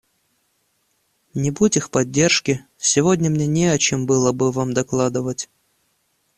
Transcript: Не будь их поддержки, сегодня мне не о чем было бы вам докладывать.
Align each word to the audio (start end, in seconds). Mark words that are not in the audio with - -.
Не 1.35 1.51
будь 1.51 1.77
их 1.77 1.91
поддержки, 1.91 2.65
сегодня 2.75 3.29
мне 3.29 3.45
не 3.45 3.67
о 3.67 3.77
чем 3.77 4.07
было 4.07 4.31
бы 4.31 4.51
вам 4.51 4.73
докладывать. 4.73 5.47